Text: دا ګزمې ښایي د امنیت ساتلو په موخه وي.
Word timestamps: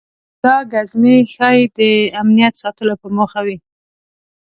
دا 0.43 0.55
ګزمې 0.73 1.15
ښایي 1.33 1.63
د 1.77 1.79
امنیت 2.21 2.53
ساتلو 2.63 2.93
په 3.01 3.07
موخه 3.15 3.39
وي. 3.45 3.57